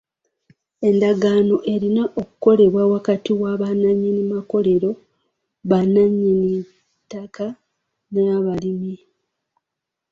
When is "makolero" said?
4.33-4.91